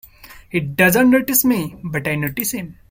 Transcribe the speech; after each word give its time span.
He 0.49 0.59
doesn't 0.59 1.11
notice 1.11 1.45
me, 1.45 1.75
but 1.83 2.07
I 2.07 2.15
notice 2.15 2.53
him. 2.53 2.79